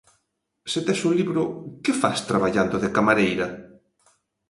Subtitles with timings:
[0.71, 1.41] Se tes un libro,
[1.83, 3.47] que fas traballando de camareira?